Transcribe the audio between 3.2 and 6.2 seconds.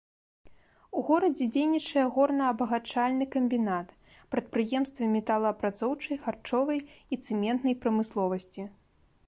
камбінат, прадпрыемствы металаапрацоўчай,